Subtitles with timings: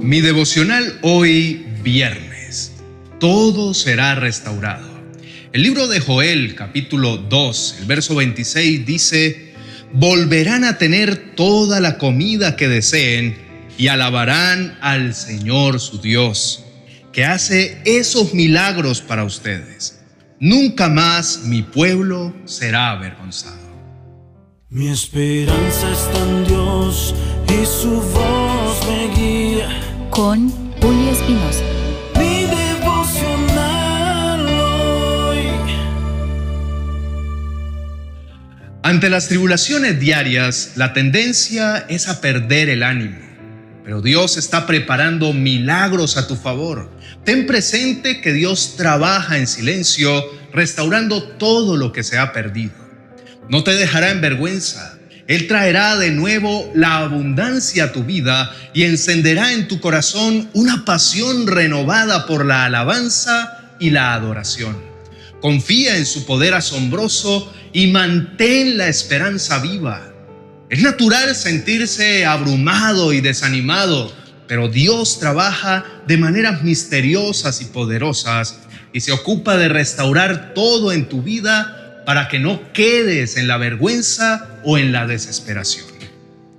[0.00, 2.72] Mi devocional hoy viernes.
[3.18, 4.86] Todo será restaurado.
[5.52, 9.54] El libro de Joel capítulo 2, el verso 26 dice,
[9.92, 13.36] volverán a tener toda la comida que deseen
[13.78, 16.64] y alabarán al Señor su Dios,
[17.12, 20.00] que hace esos milagros para ustedes.
[20.38, 23.66] Nunca más mi pueblo será avergonzado.
[24.68, 27.14] Mi esperanza está en Dios
[27.48, 29.85] y su voz me guía.
[30.16, 31.62] Con Julio Espinosa.
[32.18, 35.40] Mi devocional hoy.
[38.82, 43.18] Ante las tribulaciones diarias, la tendencia es a perder el ánimo.
[43.84, 46.90] Pero Dios está preparando milagros a tu favor.
[47.24, 52.72] Ten presente que Dios trabaja en silencio, restaurando todo lo que se ha perdido.
[53.50, 54.95] No te dejará en vergüenza.
[55.28, 60.84] Él traerá de nuevo la abundancia a tu vida y encenderá en tu corazón una
[60.84, 64.76] pasión renovada por la alabanza y la adoración.
[65.40, 70.12] Confía en su poder asombroso y mantén la esperanza viva.
[70.70, 74.12] Es natural sentirse abrumado y desanimado,
[74.46, 78.58] pero Dios trabaja de maneras misteriosas y poderosas
[78.92, 83.58] y se ocupa de restaurar todo en tu vida para que no quedes en la
[83.58, 85.86] vergüenza o en la desesperación.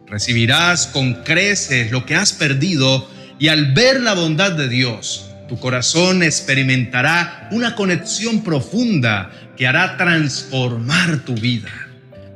[0.06, 5.58] Recibirás con creces lo que has perdido y al ver la bondad de Dios, tu
[5.58, 11.72] corazón experimentará una conexión profunda que hará transformar tu vida.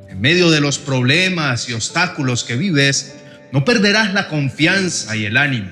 [0.10, 3.16] En medio de los problemas y obstáculos que vives,
[3.52, 5.72] no perderás la confianza y el ánimo,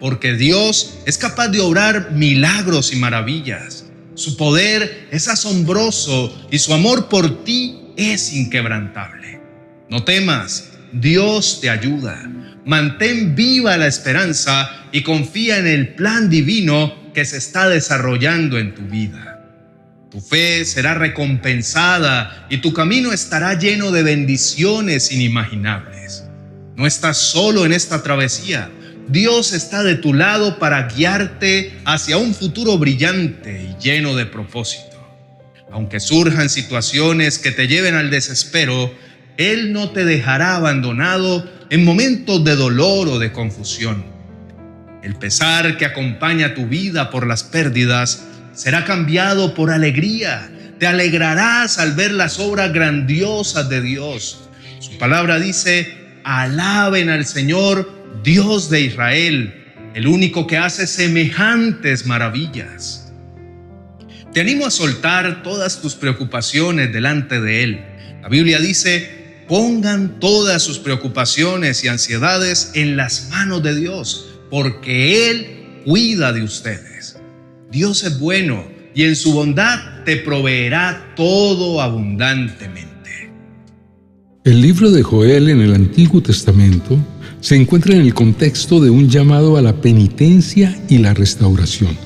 [0.00, 3.84] porque Dios es capaz de obrar milagros y maravillas.
[4.14, 9.40] Su poder es asombroso y su amor por ti es inquebrantable.
[9.88, 12.30] No temas, Dios te ayuda.
[12.64, 18.74] Mantén viva la esperanza y confía en el plan divino que se está desarrollando en
[18.74, 19.30] tu vida.
[20.10, 26.24] Tu fe será recompensada y tu camino estará lleno de bendiciones inimaginables.
[26.76, 28.70] No estás solo en esta travesía
[29.08, 34.90] Dios está de tu lado para guiarte hacia un futuro brillante y lleno de propósito.
[35.72, 38.92] Aunque surjan situaciones que te lleven al desespero,
[39.36, 44.04] Él no te dejará abandonado en momentos de dolor o de confusión.
[45.02, 50.50] El pesar que acompaña tu vida por las pérdidas será cambiado por alegría.
[50.78, 54.48] Te alegrarás al ver las obras grandiosas de Dios.
[54.80, 59.54] Su palabra dice, alaben al Señor Dios de Israel,
[59.94, 63.12] el único que hace semejantes maravillas.
[64.32, 67.84] Te animo a soltar todas tus preocupaciones delante de Él.
[68.22, 75.30] La Biblia dice, pongan todas sus preocupaciones y ansiedades en las manos de Dios, porque
[75.30, 77.16] Él cuida de ustedes.
[77.70, 82.90] Dios es bueno y en su bondad te proveerá todo abundantemente.
[84.44, 86.98] El libro de Joel en el Antiguo Testamento
[87.40, 91.96] se encuentra en el contexto de un llamado a la penitencia y la restauración.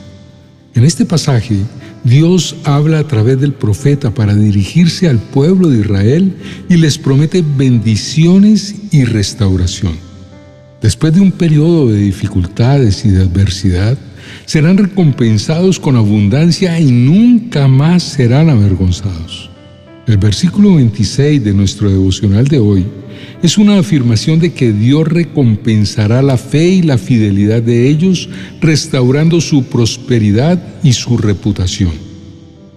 [0.74, 1.56] En este pasaje,
[2.04, 6.36] Dios habla a través del profeta para dirigirse al pueblo de Israel
[6.68, 9.94] y les promete bendiciones y restauración.
[10.82, 13.96] Después de un periodo de dificultades y de adversidad,
[14.44, 19.53] serán recompensados con abundancia y nunca más serán avergonzados.
[20.06, 22.84] El versículo 26 de nuestro devocional de hoy
[23.42, 28.28] es una afirmación de que Dios recompensará la fe y la fidelidad de ellos,
[28.60, 31.92] restaurando su prosperidad y su reputación.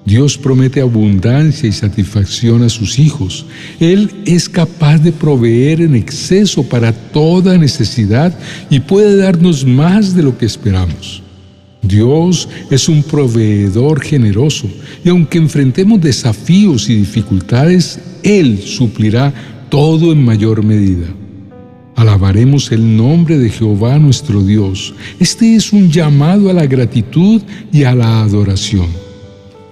[0.06, 3.46] Dios promete abundancia y satisfacción a sus hijos.
[3.82, 8.38] Él es capaz de proveer en exceso para toda necesidad
[8.70, 11.24] y puede darnos más de lo que esperamos.
[11.88, 14.68] Dios es un proveedor generoso
[15.04, 19.34] y aunque enfrentemos desafíos y dificultades, Él suplirá
[19.70, 21.08] todo en mayor medida.
[21.96, 24.94] Alabaremos el nombre de Jehová nuestro Dios.
[25.20, 27.42] Este es un llamado a la gratitud
[27.72, 29.07] y a la adoración.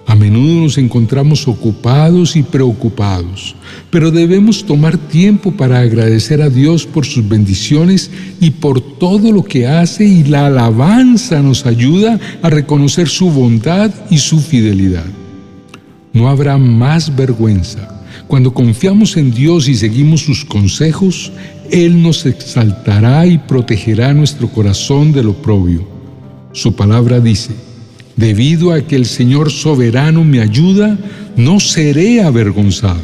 [0.06, 3.56] A menudo nos encontramos ocupados y preocupados,
[3.90, 8.10] pero debemos tomar tiempo para agradecer a Dios por sus bendiciones
[8.40, 13.90] y por todo lo que hace y la alabanza nos ayuda a reconocer su bondad
[14.08, 15.06] y su fidelidad.
[16.12, 21.30] No habrá más vergüenza cuando confiamos en Dios y seguimos sus consejos,
[21.70, 25.86] Él nos exaltará y protegerá nuestro corazón del oprobio.
[26.50, 27.52] Su palabra dice,
[28.16, 30.98] debido a que el Señor soberano me ayuda,
[31.36, 33.00] no seré avergonzado.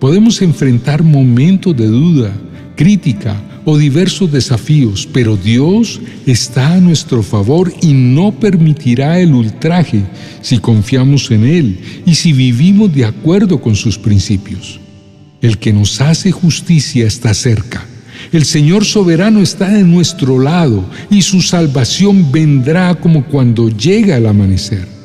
[0.00, 2.32] Podemos enfrentar momentos de duda,
[2.74, 10.04] crítica o diversos desafíos, pero Dios está a nuestro favor y no permitirá el ultraje
[10.42, 14.78] si confiamos en Él y si vivimos de acuerdo con sus principios.
[15.40, 17.84] El que nos hace justicia está cerca.
[18.32, 24.26] El Señor soberano está de nuestro lado y su salvación vendrá como cuando llega el
[24.26, 24.96] amanecer.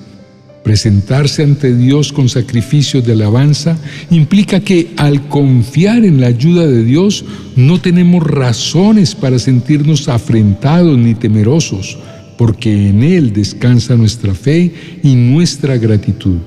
[0.64, 3.78] Presentarse ante Dios con sacrificios de alabanza
[4.12, 7.26] implica que al confiar en la ayuda de Dios
[7.56, 11.98] no tenemos razones para sentirnos afrentados ni temerosos,
[12.38, 14.72] porque en Él descansa nuestra fe
[15.02, 16.38] y nuestra gratitud.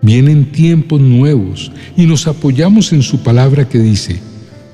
[0.00, 4.20] Vienen tiempos nuevos y nos apoyamos en su palabra que dice,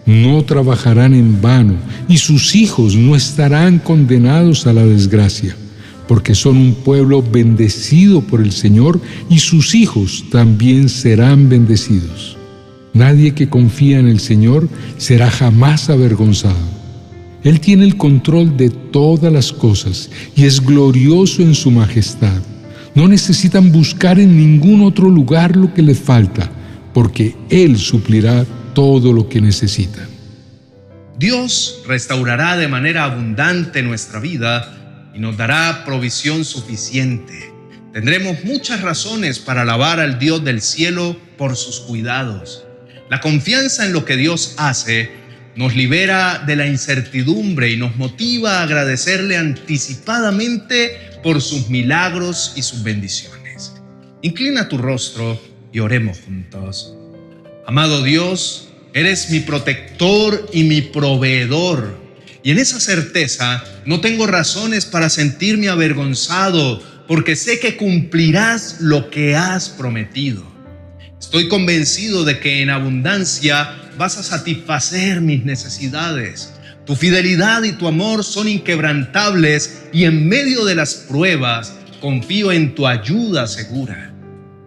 [0.06, 1.74] no trabajarán en vano
[2.08, 5.56] y sus hijos no estarán condenados a la desgracia
[6.10, 12.36] porque son un pueblo bendecido por el Señor y sus hijos también serán bendecidos.
[12.92, 16.80] Nadie que confía en el Señor será jamás avergonzado.
[17.44, 22.42] Él tiene el control de todas las cosas y es glorioso en su majestad.
[22.96, 26.50] No necesitan buscar en ningún otro lugar lo que les falta,
[26.92, 28.44] porque Él suplirá
[28.74, 30.08] todo lo que necesitan.
[31.18, 37.52] Dios restaurará de manera abundante nuestra vida y nos dará provisión suficiente.
[37.92, 42.64] Tendremos muchas razones para alabar al Dios del cielo por sus cuidados.
[43.10, 45.10] La confianza en lo que Dios hace
[45.56, 52.62] nos libera de la incertidumbre y nos motiva a agradecerle anticipadamente por sus milagros y
[52.62, 53.74] sus bendiciones.
[54.22, 55.40] Inclina tu rostro
[55.72, 56.94] y oremos juntos.
[57.66, 61.98] Amado Dios, eres mi protector y mi proveedor.
[62.42, 69.10] Y en esa certeza no tengo razones para sentirme avergonzado, porque sé que cumplirás lo
[69.10, 70.42] que has prometido.
[71.20, 76.54] Estoy convencido de que en abundancia vas a satisfacer mis necesidades.
[76.86, 82.74] Tu fidelidad y tu amor son inquebrantables y en medio de las pruebas confío en
[82.74, 84.09] tu ayuda segura.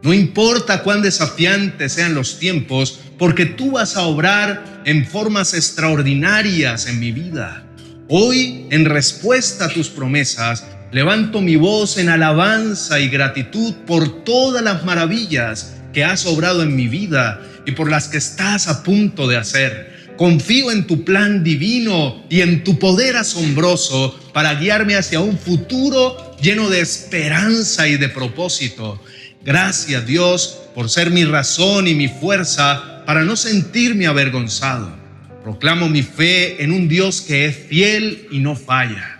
[0.04, 6.88] No importa cuán desafiantes sean los tiempos, porque tú vas a obrar en formas extraordinarias
[6.88, 7.64] en mi vida.
[8.10, 14.62] Hoy, en respuesta a tus promesas, levanto mi voz en alabanza y gratitud por todas
[14.62, 19.26] las maravillas que has obrado en mi vida y por las que estás a punto
[19.26, 19.94] de hacer.
[20.18, 26.36] Confío en tu plan divino y en tu poder asombroso para guiarme hacia un futuro
[26.42, 29.02] lleno de esperanza y de propósito.
[29.46, 34.96] Gracias Dios por ser mi razón y mi fuerza para no sentirme avergonzado.
[35.44, 39.20] Proclamo mi fe en un Dios que es fiel y no falla.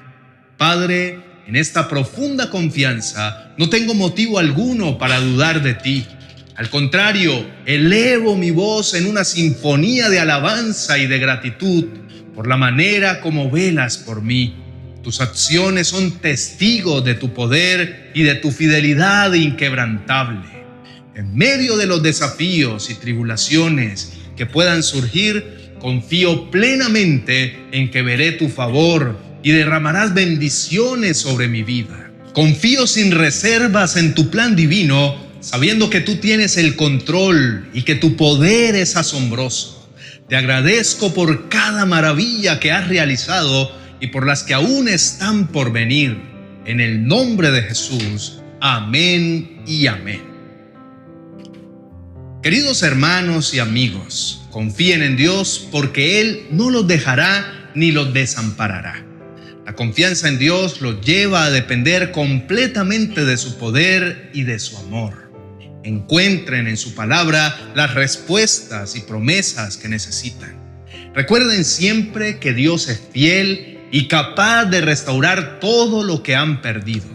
[0.58, 6.08] Padre, en esta profunda confianza no tengo motivo alguno para dudar de ti.
[6.56, 11.86] Al contrario, elevo mi voz en una sinfonía de alabanza y de gratitud
[12.34, 14.63] por la manera como velas por mí.
[15.04, 20.64] Tus acciones son testigos de tu poder y de tu fidelidad inquebrantable.
[21.14, 28.32] En medio de los desafíos y tribulaciones que puedan surgir, Confío plenamente en que veré
[28.32, 32.10] tu favor y derramarás bendiciones sobre mi vida.
[32.34, 37.96] Confío sin reservas en tu plan divino, sabiendo que tú tienes el control y que
[37.96, 39.92] tu poder es asombroso.
[40.30, 45.72] Te agradezco por cada maravilla que has realizado y por las que aún están por
[45.72, 46.18] venir.
[46.66, 48.40] En el nombre de Jesús.
[48.62, 50.22] Amén y amén.
[52.42, 59.04] Queridos hermanos y amigos, Confíen en Dios porque Él no los dejará ni los desamparará.
[59.66, 64.78] La confianza en Dios los lleva a depender completamente de su poder y de su
[64.78, 65.32] amor.
[65.84, 70.56] Encuentren en su palabra las respuestas y promesas que necesitan.
[71.16, 77.06] Recuerden siempre que Dios es fiel y capaz de restaurar todo lo que han perdido.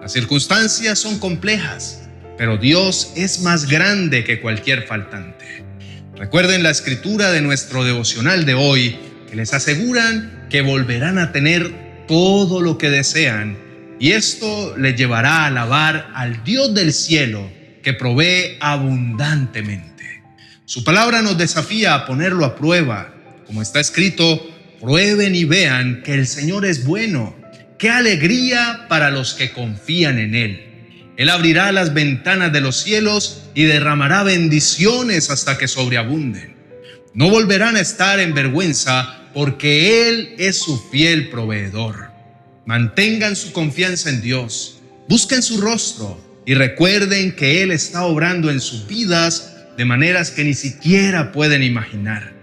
[0.00, 5.64] Las circunstancias son complejas, pero Dios es más grande que cualquier faltante.
[6.14, 8.96] Recuerden la escritura de nuestro devocional de hoy,
[9.28, 13.58] que les aseguran que volverán a tener todo lo que desean
[13.98, 17.50] y esto les llevará a alabar al Dios del cielo
[17.82, 20.22] que provee abundantemente.
[20.64, 23.12] Su palabra nos desafía a ponerlo a prueba.
[23.46, 24.53] Como está escrito,
[24.84, 27.34] prueben y vean que el Señor es bueno.
[27.78, 31.12] Qué alegría para los que confían en Él.
[31.16, 36.54] Él abrirá las ventanas de los cielos y derramará bendiciones hasta que sobreabunden.
[37.14, 42.10] No volverán a estar en vergüenza porque Él es su fiel proveedor.
[42.66, 48.60] Mantengan su confianza en Dios, busquen su rostro y recuerden que Él está obrando en
[48.60, 52.34] sus vidas de maneras que ni siquiera pueden imaginar.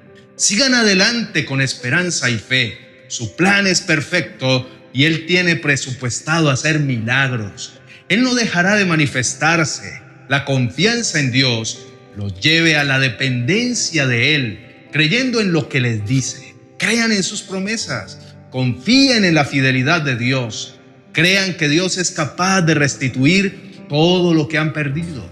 [0.42, 3.06] Sigan adelante con esperanza y fe.
[3.10, 7.80] Su plan es perfecto y Él tiene presupuestado hacer milagros.
[8.10, 10.02] Él no dejará de manifestarse.
[10.30, 11.86] La confianza en Dios
[12.18, 16.56] los lleve a la dependencia de Él, creyendo en lo que les dice.
[16.80, 18.18] Crean en sus promesas.
[18.50, 20.80] Confíen en la fidelidad de Dios.
[21.12, 25.24] Crean que Dios es capaz de restituir todo lo que han perdido.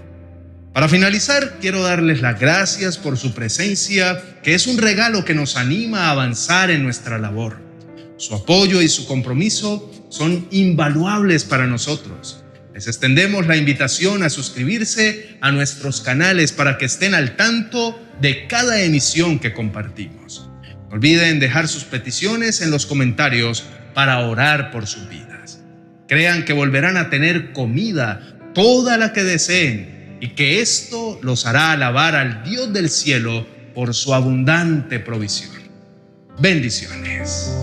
[0.73, 5.55] Para finalizar, quiero darles las gracias por su presencia, que es un regalo que nos
[5.55, 7.59] anima a avanzar en nuestra labor.
[8.17, 12.43] Su apoyo y su compromiso son invaluables para nosotros.
[12.73, 18.45] Les extendemos la invitación a suscribirse a nuestros canales para que estén al tanto de
[18.45, 20.49] cada emisión que compartimos.
[20.87, 23.63] No olviden dejar sus peticiones en los comentarios
[23.95, 25.61] para orar por sus vidas.
[26.07, 31.71] Crean que volverán a tener comida, toda la que deseen y que esto los hará
[31.71, 35.51] alabar al Dios del cielo por su abundante provisión.
[36.39, 37.53] Bendiciones.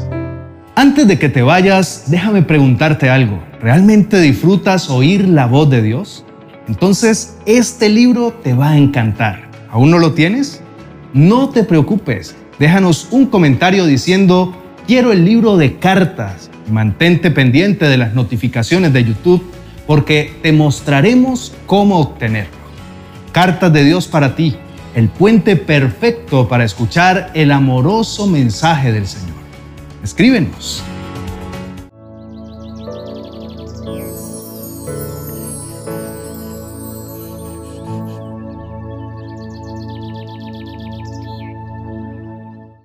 [0.75, 3.43] Antes de que te vayas, déjame preguntarte algo.
[3.61, 6.25] ¿Realmente disfrutas oír la voz de Dios?
[6.69, 9.51] Entonces, este libro te va a encantar.
[9.71, 10.61] ¿Aún no lo tienes?
[11.15, 12.37] No te preocupes.
[12.59, 14.55] Déjanos un comentario diciendo,
[14.87, 16.51] quiero el libro de cartas.
[16.71, 19.56] Mantente pendiente de las notificaciones de YouTube
[19.87, 22.57] porque te mostraremos cómo obtenerlo.
[23.33, 24.57] Cartas de Dios para ti,
[24.95, 29.37] el puente perfecto para escuchar el amoroso mensaje del Señor.
[30.03, 30.83] Escríbenos.